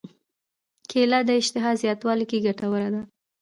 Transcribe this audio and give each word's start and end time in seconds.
کېله 0.89 1.19
د 1.25 1.29
اشتها 1.41 1.69
زیاتولو 1.81 2.25
کې 2.29 2.43
ګټوره 2.45 2.89
ده. 2.93 3.01